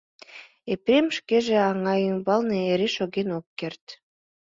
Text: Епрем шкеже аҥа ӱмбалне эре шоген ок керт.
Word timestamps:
Епрем 0.73 1.05
шкеже 1.17 1.57
аҥа 1.69 1.93
ӱмбалне 2.09 2.57
эре 2.71 2.87
шоген 2.95 3.29
ок 3.37 3.45
керт. 3.59 3.83